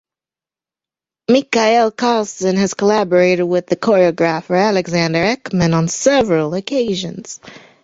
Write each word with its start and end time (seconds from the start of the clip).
Mikael 1.29 1.91
Karlsson 1.91 2.57
has 2.57 2.73
collaborated 2.73 3.45
with 3.47 3.67
the 3.67 3.75
choreographer 3.75 4.59
Alexander 4.59 5.19
Ekman 5.19 5.75
on 5.77 5.87
several 5.87 6.55
occasions. 6.55 7.39